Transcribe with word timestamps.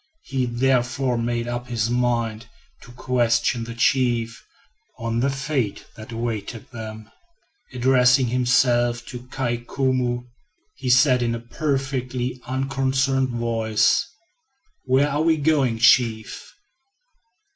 He 0.23 0.47
therefore 0.47 1.15
made 1.15 1.47
up 1.47 1.67
his 1.67 1.91
mind 1.91 2.47
to 2.81 2.91
question 2.93 3.65
the 3.65 3.75
chief 3.75 4.43
on 4.97 5.19
the 5.19 5.29
fate 5.29 5.85
that 5.95 6.11
awaited 6.11 6.71
them. 6.71 7.11
Addressing 7.71 8.25
himself 8.25 9.05
to 9.05 9.27
Kai 9.27 9.57
Koumou, 9.57 10.25
he 10.73 10.89
said 10.89 11.21
in 11.21 11.35
a 11.35 11.39
perfectly 11.39 12.41
unconcerned 12.47 13.29
voice: 13.29 14.03
"Where 14.85 15.07
are 15.07 15.21
we 15.21 15.37
going, 15.37 15.77
chief?" 15.77 16.51